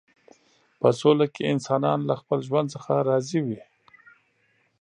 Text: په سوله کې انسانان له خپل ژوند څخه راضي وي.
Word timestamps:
په 0.79 0.89
سوله 0.99 1.25
کې 1.33 1.49
انسانان 1.53 1.99
له 2.09 2.15
خپل 2.21 2.39
ژوند 2.47 2.67
څخه 2.75 2.91
راضي 3.09 3.39
وي. 3.45 3.61